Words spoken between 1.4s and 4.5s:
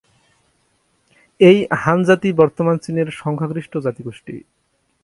এই হান জাতি বর্তমান চীনের সংখ্যাগরিষ্ঠ জাতিগোষ্ঠী।